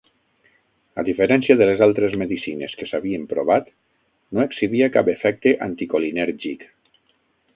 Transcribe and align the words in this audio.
A 1.01 1.03
diferència 1.09 1.55
de 1.59 1.67
les 1.69 1.83
altres 1.87 2.15
medicines 2.21 2.73
que 2.79 2.87
s'havien 2.93 3.27
provat, 3.35 3.69
no 4.37 4.43
exhibia 4.47 4.91
cap 4.97 5.13
efecte 5.15 5.55
anticolinèrgic. 5.69 6.69